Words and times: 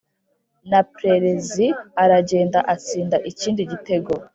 Na 0.69 0.79
prerezi 0.93 1.67
aragenda 2.03 2.59
atsinda 2.73 3.17
ikindi 3.29 3.61
gitego 3.71 4.11